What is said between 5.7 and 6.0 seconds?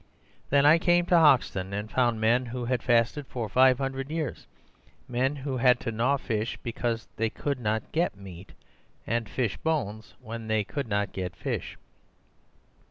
to